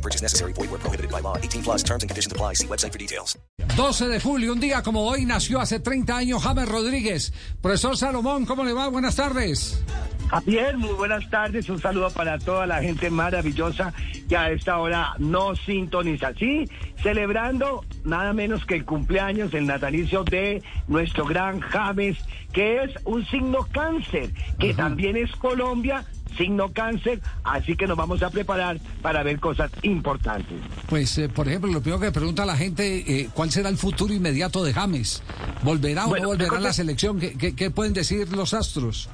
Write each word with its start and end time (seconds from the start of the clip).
No 0.00 0.02
purchase 0.02 0.22
necessary. 0.22 0.54
Void 0.54 0.70
where 0.70 0.80
prohibited 0.80 1.10
by 1.10 1.20
law. 1.20 1.36
18 1.36 1.62
plus 1.62 1.82
terms 1.82 2.02
and 2.02 2.08
conditions 2.08 2.32
apply. 2.32 2.54
See 2.54 2.66
website 2.66 2.92
for 2.92 2.98
details. 2.98 3.38
12 3.76 4.08
de 4.08 4.18
julio, 4.18 4.52
un 4.52 4.60
día 4.60 4.82
como 4.82 5.02
hoy, 5.06 5.26
nació 5.26 5.60
hace 5.60 5.78
30 5.78 6.16
años 6.16 6.42
James 6.42 6.66
Rodríguez. 6.66 7.32
Profesor 7.60 7.96
Salomón, 7.98 8.46
¿cómo 8.46 8.64
le 8.64 8.72
va? 8.72 8.88
Buenas 8.88 9.16
tardes. 9.16 9.82
Javier, 10.30 10.78
muy 10.78 10.94
buenas 10.94 11.28
tardes. 11.28 11.68
Un 11.68 11.80
saludo 11.80 12.08
para 12.10 12.38
toda 12.38 12.66
la 12.66 12.80
gente 12.80 13.10
maravillosa 13.10 13.92
que 14.28 14.36
a 14.36 14.50
esta 14.50 14.78
hora 14.78 15.14
no 15.18 15.54
sintoniza. 15.54 16.32
Sí, 16.34 16.66
celebrando 17.02 17.84
nada 18.04 18.32
menos 18.32 18.64
que 18.64 18.76
el 18.76 18.84
cumpleaños, 18.86 19.52
el 19.52 19.66
natalicio 19.66 20.24
de 20.24 20.62
nuestro 20.88 21.26
gran 21.26 21.60
James, 21.60 22.16
que 22.52 22.82
es 22.84 22.90
un 23.04 23.26
signo 23.26 23.66
cáncer, 23.70 24.32
que 24.58 24.72
también 24.72 25.16
es 25.16 25.30
Colombia, 25.32 26.06
signo 26.36 26.72
cáncer, 26.72 27.20
así 27.44 27.76
que 27.76 27.86
nos 27.86 27.96
vamos 27.96 28.22
a 28.22 28.30
preparar 28.30 28.78
para 29.02 29.22
ver 29.22 29.38
cosas 29.40 29.70
importantes. 29.82 30.58
Pues, 30.88 31.16
eh, 31.18 31.28
por 31.28 31.48
ejemplo, 31.48 31.70
lo 31.72 31.80
primero 31.80 32.00
que 32.00 32.12
pregunta 32.12 32.44
la 32.46 32.56
gente, 32.56 33.20
eh, 33.20 33.28
¿cuál 33.34 33.50
será 33.50 33.68
el 33.68 33.76
futuro 33.76 34.12
inmediato 34.14 34.62
de 34.64 34.72
James? 34.72 35.22
¿Volverá 35.62 36.06
o 36.06 36.16
no 36.16 36.28
volverá 36.28 36.56
a 36.56 36.60
la 36.60 36.72
selección? 36.72 37.18
¿Qué, 37.20 37.36
qué- 37.36 37.54
qué 37.54 37.70
pueden 37.70 37.92
decir 37.92 38.28
los 38.36 38.54
astros? 38.54 39.08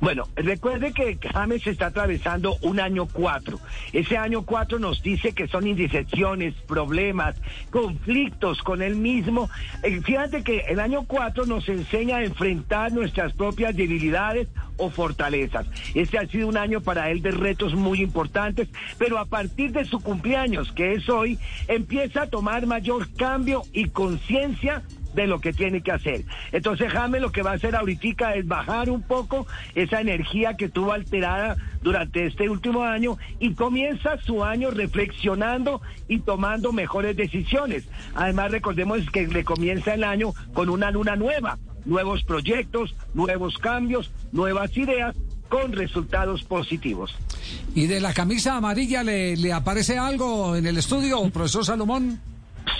Bueno, 0.00 0.24
recuerde 0.34 0.92
que 0.92 1.16
James 1.32 1.64
está 1.64 1.86
atravesando 1.86 2.56
un 2.62 2.80
año 2.80 3.06
cuatro. 3.06 3.60
Ese 3.92 4.16
año 4.16 4.42
cuatro 4.42 4.80
nos 4.80 5.00
dice 5.00 5.32
que 5.32 5.46
son 5.46 5.64
indecisión, 5.64 6.40
problemas, 6.66 7.36
conflictos 7.70 8.62
con 8.62 8.82
él 8.82 8.96
mismo. 8.96 9.48
Eh, 9.84 10.00
Fíjate 10.02 10.42
que 10.42 10.58
el 10.68 10.80
año 10.80 11.04
cuatro 11.06 11.46
nos 11.46 11.68
enseña 11.68 12.16
a 12.16 12.24
enfrentar 12.24 12.92
nuestras 12.92 13.32
propias 13.34 13.76
debilidades 13.76 14.48
o 14.76 14.90
fortalezas. 14.90 15.66
Este 15.94 16.18
ha 16.18 16.26
sido 16.26 16.48
un 16.48 16.56
año 16.56 16.80
para 16.80 17.10
él 17.10 17.22
de 17.22 17.30
retos 17.30 17.74
muy 17.74 18.00
importantes, 18.00 18.68
pero 18.98 19.18
a 19.18 19.26
partir 19.26 19.72
de 19.72 19.84
su 19.84 20.00
cumpleaños, 20.00 20.72
que 20.72 20.92
es 20.92 21.08
hoy, 21.08 21.38
empieza 21.68 22.22
a 22.22 22.26
tomar 22.26 22.66
mayor 22.66 23.12
cambio 23.14 23.62
y 23.72 23.88
conciencia 23.88 24.82
de 25.14 25.26
lo 25.26 25.40
que 25.40 25.52
tiene 25.52 25.82
que 25.82 25.92
hacer. 25.92 26.24
Entonces 26.52 26.90
James 26.90 27.20
lo 27.20 27.32
que 27.32 27.42
va 27.42 27.52
a 27.52 27.54
hacer 27.54 27.76
ahorita 27.76 28.34
es 28.34 28.46
bajar 28.46 28.90
un 28.90 29.02
poco 29.02 29.46
esa 29.74 30.00
energía 30.00 30.56
que 30.56 30.68
tuvo 30.68 30.92
alterada 30.92 31.56
durante 31.82 32.26
este 32.26 32.48
último 32.48 32.84
año 32.84 33.18
y 33.38 33.54
comienza 33.54 34.18
su 34.18 34.44
año 34.44 34.70
reflexionando 34.70 35.82
y 36.08 36.20
tomando 36.20 36.72
mejores 36.72 37.16
decisiones. 37.16 37.88
Además 38.14 38.50
recordemos 38.50 38.98
que 39.10 39.26
le 39.26 39.44
comienza 39.44 39.94
el 39.94 40.04
año 40.04 40.32
con 40.54 40.68
una 40.68 40.90
luna 40.90 41.16
nueva, 41.16 41.58
nuevos 41.84 42.22
proyectos, 42.24 42.94
nuevos 43.14 43.58
cambios, 43.58 44.10
nuevas 44.32 44.76
ideas 44.76 45.14
con 45.48 45.72
resultados 45.72 46.42
positivos. 46.44 47.14
¿Y 47.74 47.86
de 47.86 48.00
la 48.00 48.14
camisa 48.14 48.56
amarilla 48.56 49.02
le, 49.02 49.36
le 49.36 49.52
aparece 49.52 49.98
algo 49.98 50.56
en 50.56 50.66
el 50.66 50.78
estudio, 50.78 51.28
profesor 51.30 51.64
Salomón? 51.64 52.20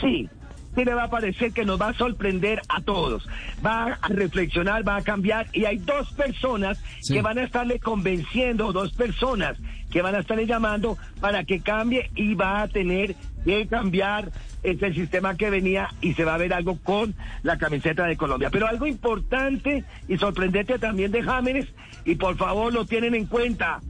Sí, 0.01 0.29
sí 0.75 0.85
le 0.85 0.95
va 0.95 1.05
a 1.05 1.11
parecer 1.11 1.53
que 1.53 1.65
nos 1.65 1.81
va 1.81 1.89
a 1.89 1.95
sorprender 1.95 2.61
a 2.69 2.81
todos. 2.81 3.29
Va 3.65 3.99
a 4.01 4.09
reflexionar, 4.09 4.87
va 4.87 4.97
a 4.97 5.03
cambiar 5.03 5.47
y 5.53 5.65
hay 5.65 5.79
dos 5.79 6.13
personas 6.13 6.83
Sí. 7.01 7.15
que 7.15 7.23
van 7.23 7.39
a 7.39 7.43
estarle 7.45 7.79
convenciendo, 7.81 8.73
dos 8.73 8.93
personas 8.93 9.59
que 9.91 10.03
van 10.03 10.15
a 10.15 10.21
estarle 10.21 10.47
llamando 10.47 10.97
para 11.21 11.45
que 11.45 11.61
cambie 11.61 12.11
y 12.15 12.35
va 12.35 12.63
a 12.63 12.69
tener 12.69 13.15
que 13.45 13.67
cambiar 13.67 14.31
ese 14.63 14.95
sistema 14.95 15.37
que 15.37 15.51
venía 15.51 15.89
y 16.01 16.15
se 16.15 16.25
va 16.25 16.35
a 16.35 16.39
ver 16.39 16.55
algo 16.55 16.79
con 16.79 17.15
la 17.43 17.59
camiseta 17.59 18.07
de 18.07 18.17
Colombia. 18.17 18.49
Pero 18.51 18.69
algo 18.69 18.87
importante 18.87 19.85
y 20.09 20.17
sorprendente 20.17 20.79
también 20.79 21.11
de 21.13 21.23
Jámenes 21.23 21.67
y 22.05 22.15
por 22.15 22.37
favor 22.37 22.73
lo 22.73 22.87
tienen 22.87 23.15
en 23.15 23.27
cuenta. 23.27 23.81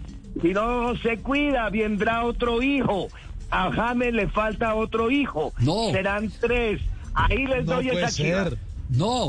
Si 0.41 0.49
no 0.54 0.97
se 0.97 1.19
cuida, 1.19 1.69
vendrá 1.69 2.25
otro 2.25 2.62
hijo. 2.62 3.09
A 3.52 3.70
James 3.70 4.14
le 4.14 4.28
falta 4.28 4.74
otro 4.74 5.10
hijo. 5.10 5.52
No. 5.58 5.90
Serán 5.92 6.32
tres. 6.40 6.80
Ahí 7.14 7.46
les 7.46 7.66
doy 7.66 7.90
esa 7.90 8.10
chiva. 8.10 8.48
No, 8.88 9.28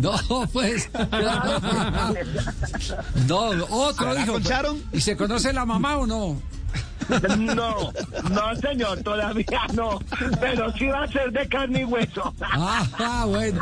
no, 0.00 0.46
pues. 0.52 0.90
No, 3.28 3.50
otro 3.70 4.18
hijo. 4.18 4.38
¿Y 4.92 5.00
se 5.02 5.16
conoce 5.16 5.52
la 5.52 5.66
mamá 5.66 5.98
o 5.98 6.06
no? 6.06 6.40
No, 7.38 7.92
no 8.30 8.56
señor, 8.56 9.02
todavía 9.02 9.66
no. 9.74 9.98
Pero 10.40 10.72
sí 10.72 10.86
va 10.86 11.02
a 11.02 11.08
ser 11.08 11.30
de 11.32 11.46
carne 11.48 11.80
y 11.80 11.84
hueso. 11.84 12.32
Ah, 12.40 12.86
ah, 12.98 13.26
bueno. 13.28 13.60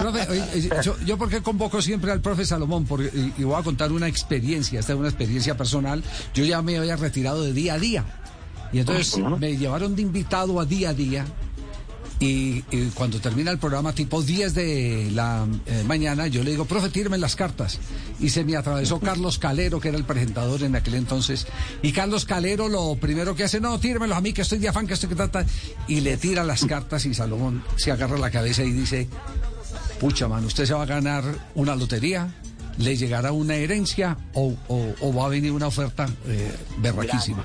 Profe, 0.00 0.28
oye, 0.30 0.70
yo, 0.82 0.96
yo 1.04 1.18
por 1.18 1.28
qué 1.28 1.42
convoco 1.42 1.82
siempre 1.82 2.12
al 2.12 2.20
profe 2.20 2.46
Salomón, 2.46 2.86
porque, 2.86 3.10
y, 3.12 3.42
y 3.42 3.44
voy 3.44 3.60
a 3.60 3.62
contar 3.62 3.92
una 3.92 4.06
experiencia, 4.08 4.80
esta 4.80 4.92
es 4.92 4.98
una 4.98 5.08
experiencia 5.08 5.56
personal. 5.56 6.02
Yo 6.34 6.44
ya 6.44 6.62
me 6.62 6.78
había 6.78 6.96
retirado 6.96 7.42
de 7.42 7.52
día 7.52 7.74
a 7.74 7.78
día. 7.78 8.04
Y 8.72 8.78
entonces 8.80 9.18
me 9.38 9.56
llevaron 9.56 9.94
de 9.94 10.02
invitado 10.02 10.58
a 10.60 10.64
día 10.64 10.90
a 10.90 10.94
día. 10.94 11.24
Y, 12.20 12.62
y 12.70 12.90
cuando 12.94 13.18
termina 13.20 13.50
el 13.50 13.58
programa, 13.58 13.92
tipo 13.92 14.22
10 14.22 14.54
de 14.54 15.10
la 15.12 15.44
eh, 15.66 15.82
mañana, 15.84 16.28
yo 16.28 16.44
le 16.44 16.52
digo, 16.52 16.64
profe, 16.66 16.88
tíreme 16.88 17.18
las 17.18 17.34
cartas. 17.34 17.80
Y 18.20 18.28
se 18.28 18.44
me 18.44 18.56
atravesó 18.56 19.00
Carlos 19.00 19.38
Calero, 19.38 19.80
que 19.80 19.88
era 19.88 19.98
el 19.98 20.04
presentador 20.04 20.62
en 20.62 20.76
aquel 20.76 20.94
entonces. 20.94 21.48
Y 21.82 21.90
Carlos 21.90 22.24
Calero 22.24 22.68
lo 22.68 22.94
primero 22.94 23.34
que 23.34 23.42
hace, 23.42 23.60
no, 23.60 23.76
tíremelos 23.80 24.16
a 24.16 24.20
mí, 24.20 24.32
que 24.32 24.42
estoy 24.42 24.58
de 24.58 24.68
afán, 24.68 24.86
que 24.86 24.94
estoy 24.94 25.08
que 25.08 25.16
trata. 25.16 25.44
Y 25.88 26.00
le 26.00 26.16
tira 26.16 26.44
las 26.44 26.64
cartas 26.64 27.04
y 27.06 27.12
Salomón 27.14 27.64
se 27.76 27.90
agarra 27.90 28.16
la 28.16 28.30
cabeza 28.30 28.62
y 28.62 28.70
dice, 28.70 29.08
pucha, 29.98 30.28
man, 30.28 30.44
usted 30.44 30.64
se 30.64 30.74
va 30.74 30.82
a 30.82 30.86
ganar 30.86 31.24
una 31.56 31.74
lotería, 31.74 32.32
le 32.78 32.96
llegará 32.96 33.32
una 33.32 33.56
herencia 33.56 34.16
o, 34.34 34.54
o- 34.68 34.94
o 35.00 35.12
va 35.12 35.26
a 35.26 35.28
venir 35.28 35.50
una 35.50 35.66
oferta 35.66 36.08
eh, 36.28 36.52
berraquísima. 36.78 37.44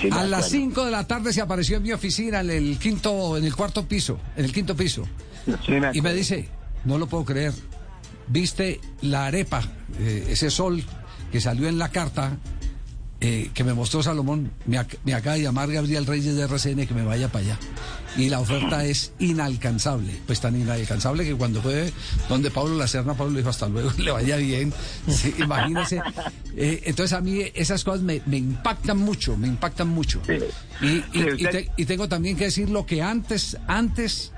Sí, 0.00 0.08
A 0.12 0.24
las 0.24 0.46
acuerdo. 0.46 0.48
5 0.66 0.84
de 0.84 0.90
la 0.90 1.06
tarde 1.06 1.32
se 1.32 1.40
apareció 1.40 1.76
en 1.78 1.82
mi 1.82 1.92
oficina 1.92 2.40
en 2.40 2.50
el 2.50 2.78
quinto, 2.78 3.36
en 3.36 3.44
el 3.44 3.54
cuarto 3.54 3.86
piso, 3.86 4.18
en 4.36 4.44
el 4.44 4.52
quinto 4.52 4.76
piso. 4.76 5.06
Sí, 5.66 5.72
me 5.72 5.90
Y 5.94 6.00
me 6.02 6.14
dice, 6.14 6.48
no 6.84 6.98
lo 6.98 7.06
puedo 7.06 7.24
creer. 7.24 7.52
Viste 8.28 8.80
la 9.00 9.26
arepa, 9.26 9.62
eh, 9.98 10.26
ese 10.30 10.50
sol 10.50 10.82
que 11.32 11.40
salió 11.40 11.68
en 11.68 11.78
la 11.78 11.88
carta 11.90 12.36
eh, 13.20 13.50
que 13.54 13.64
me 13.64 13.72
mostró 13.74 14.02
Salomón. 14.02 14.50
Me, 14.66 14.78
ac- 14.78 14.98
me 15.04 15.14
acaba 15.14 15.36
de 15.36 15.42
llamar 15.42 15.70
Gabriel 15.72 16.06
Reyes 16.06 16.36
de 16.36 16.42
RCN 16.42 16.86
que 16.86 16.94
me 16.94 17.04
vaya 17.04 17.28
para 17.32 17.44
allá. 17.46 17.58
Y 18.16 18.28
la 18.30 18.40
oferta 18.40 18.84
es 18.84 19.12
inalcanzable. 19.18 20.18
Pues 20.26 20.40
tan 20.40 20.60
inalcanzable 20.60 21.24
que 21.24 21.34
cuando 21.34 21.60
fue 21.62 21.92
donde 22.28 22.50
Pablo 22.50 22.74
Lacerna, 22.76 23.14
Pablo 23.14 23.32
le 23.34 23.38
dijo 23.40 23.50
hasta 23.50 23.68
luego, 23.68 23.92
le 23.98 24.10
vaya 24.10 24.36
bien. 24.36 24.72
Sí, 25.08 25.34
imagínese. 25.38 26.00
Eh, 26.60 26.82
entonces 26.86 27.12
a 27.16 27.20
mí 27.20 27.40
esas 27.54 27.84
cosas 27.84 28.00
me, 28.02 28.20
me 28.26 28.36
impactan 28.38 28.98
mucho, 28.98 29.36
me 29.36 29.46
impactan 29.46 29.86
mucho. 29.86 30.20
Y, 30.82 30.86
y- 30.86 31.02
Sí, 31.02 31.04
y 31.12 31.22
usted- 31.34 31.50
te- 31.52 31.70
y 31.76 31.84
tengo 31.84 32.08
también 32.08 32.36
que 32.36 32.46
decir 32.46 32.68
lo 32.68 32.84
que 32.84 33.00
antes, 33.00 33.56
antes 33.68 34.32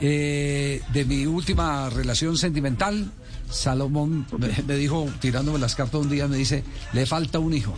eh, 0.00 0.82
de 0.92 1.04
mi 1.04 1.24
última 1.26 1.88
relación 1.88 2.36
sentimental, 2.36 3.12
Salomón 3.48 4.26
me, 4.38 4.48
me 4.66 4.74
dijo, 4.76 5.08
tirándome 5.20 5.60
las 5.60 5.76
cartas 5.76 6.00
un 6.00 6.10
día, 6.10 6.26
me 6.26 6.36
dice, 6.36 6.64
le 6.94 7.06
falta 7.06 7.38
un 7.38 7.54
hijo. 7.54 7.74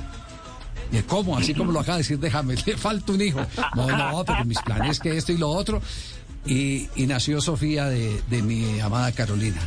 ¿Cómo? 1.07 1.37
Así 1.37 1.55
como 1.55 1.73
lo 1.73 1.81
acaba 1.81 1.97
de 1.99 2.03
decir, 2.03 2.19
déjame, 2.19 2.55
le 2.67 2.77
falta 2.77 3.13
un 3.13 3.21
hijo. 3.21 3.41
No, 3.75 3.87
no, 3.87 4.25
pero 4.25 4.45
mis 4.45 4.61
planes 4.61 5.01
que 5.01 5.17
esto 5.17 5.33
y 5.33 5.39
lo 5.39 5.51
otro. 5.51 5.81
Y, 6.47 6.89
y 6.95 7.07
nació 7.07 7.41
Sofía 7.41 7.87
de, 7.87 8.21
de 8.29 8.43
mi 8.43 8.79
amada 8.81 9.13
Carolina. 9.13 9.61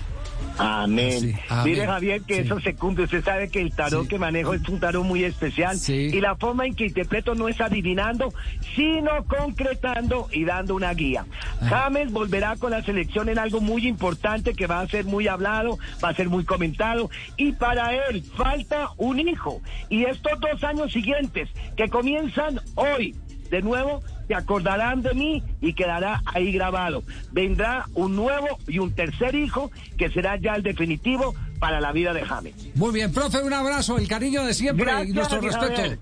Amén. 0.59 1.19
Sí, 1.19 1.35
amén. 1.49 1.65
Mire, 1.65 1.85
Javier, 1.85 2.21
que 2.21 2.35
Sí. 2.35 2.41
eso 2.41 2.59
se 2.59 2.73
cumple. 2.75 3.03
Usted 3.05 3.23
sabe 3.23 3.49
que 3.49 3.61
el 3.61 3.75
tarot 3.75 4.03
Sí. 4.03 4.07
que 4.09 4.17
manejo 4.19 4.53
es 4.55 4.67
un 4.67 4.79
tarot 4.79 5.03
muy 5.05 5.23
especial. 5.23 5.77
Y 5.87 6.19
la 6.19 6.35
forma 6.35 6.65
en 6.65 6.73
que 6.75 6.85
interpreto 6.87 7.35
no 7.35 7.47
es 7.47 7.61
adivinando, 7.61 8.33
sino 8.75 9.23
concretando 9.25 10.27
y 10.31 10.45
dando 10.45 10.75
una 10.75 10.93
guía. 10.93 11.25
James 11.61 12.11
volverá 12.11 12.55
con 12.55 12.71
la 12.71 12.81
selección 12.83 13.29
en 13.29 13.37
algo 13.39 13.61
muy 13.61 13.87
importante 13.87 14.53
que 14.53 14.65
va 14.67 14.79
a 14.81 14.87
ser 14.87 15.05
muy 15.05 15.27
hablado, 15.27 15.77
va 16.03 16.09
a 16.09 16.13
ser 16.13 16.27
muy 16.29 16.43
comentado. 16.43 17.09
Y 17.37 17.51
para 17.53 17.93
él 18.07 18.23
falta 18.35 18.89
un 18.97 19.19
hijo. 19.19 19.61
Y 19.89 20.05
estos 20.05 20.39
dos 20.39 20.63
años 20.63 20.91
siguientes, 20.91 21.49
que 21.75 21.87
comienzan 21.87 22.59
hoy, 22.75 23.15
de 23.49 23.61
nuevo 23.61 24.01
se 24.27 24.35
acordarán 24.35 25.01
de 25.01 25.13
mí 25.13 25.43
y 25.61 25.73
quedará 25.73 26.21
ahí 26.25 26.51
grabado. 26.51 27.03
Vendrá 27.31 27.85
un 27.93 28.15
nuevo 28.15 28.47
y 28.67 28.79
un 28.79 28.93
tercer 28.93 29.35
hijo 29.35 29.71
que 29.97 30.09
será 30.09 30.37
ya 30.37 30.55
el 30.55 30.63
definitivo 30.63 31.33
para 31.59 31.79
la 31.79 31.91
vida 31.91 32.13
de 32.13 32.23
James. 32.23 32.53
Muy 32.75 32.93
bien, 32.93 33.11
profe, 33.11 33.41
un 33.41 33.53
abrazo, 33.53 33.97
el 33.97 34.07
cariño 34.07 34.43
de 34.43 34.53
siempre 34.53 34.91
y 35.05 35.13
nuestro 35.13 35.41
respeto. 35.41 35.75
Javier. 35.75 35.99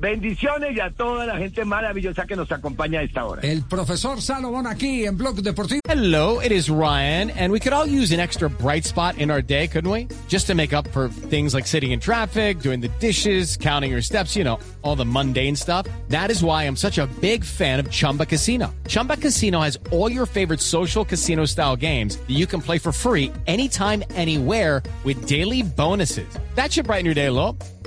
Bendiciones 0.00 0.74
y 0.74 0.80
a 0.80 0.90
toda 0.90 1.26
la 1.26 1.36
gente 1.36 1.62
maravillosa 1.66 2.24
que 2.26 2.34
nos 2.34 2.50
acompaña 2.50 3.00
a 3.00 3.02
esta 3.02 3.26
hora. 3.26 3.42
El 3.42 3.62
profesor 3.64 4.22
Salomón 4.22 4.66
aquí 4.66 5.04
en 5.04 5.18
Blog 5.18 5.42
Deportivo. 5.42 5.80
Hello, 5.86 6.40
it 6.40 6.50
is 6.52 6.70
Ryan, 6.70 7.28
and 7.30 7.52
we 7.52 7.60
could 7.60 7.74
all 7.74 7.86
use 7.86 8.10
an 8.10 8.18
extra 8.18 8.48
bright 8.48 8.86
spot 8.86 9.18
in 9.18 9.30
our 9.30 9.42
day, 9.42 9.68
couldn't 9.68 9.90
we? 9.90 10.08
Just 10.26 10.46
to 10.46 10.54
make 10.54 10.72
up 10.72 10.88
for 10.92 11.10
things 11.28 11.52
like 11.52 11.66
sitting 11.66 11.90
in 11.90 12.00
traffic, 12.00 12.60
doing 12.60 12.80
the 12.80 12.88
dishes, 12.98 13.58
counting 13.58 13.90
your 13.90 14.00
steps, 14.00 14.34
you 14.34 14.42
know, 14.42 14.58
all 14.80 14.96
the 14.96 15.04
mundane 15.04 15.54
stuff. 15.54 15.86
That 16.08 16.30
is 16.30 16.42
why 16.42 16.64
I'm 16.64 16.76
such 16.76 16.96
a 16.96 17.06
big 17.20 17.44
fan 17.44 17.78
of 17.78 17.90
Chumba 17.90 18.24
Casino. 18.24 18.72
Chumba 18.88 19.18
Casino 19.18 19.60
has 19.60 19.78
all 19.92 20.10
your 20.10 20.24
favorite 20.24 20.60
social 20.60 21.04
casino 21.04 21.44
style 21.44 21.76
games 21.76 22.16
that 22.16 22.30
you 22.30 22.46
can 22.46 22.62
play 22.62 22.78
for 22.78 22.92
free 22.92 23.30
anytime, 23.46 24.02
anywhere 24.14 24.82
with 25.04 25.26
daily 25.26 25.62
bonuses. 25.62 26.26
That 26.54 26.72
should 26.72 26.86
brighten 26.86 27.04
your 27.04 27.14
day 27.14 27.26
a 27.26 27.32
little. 27.32 27.58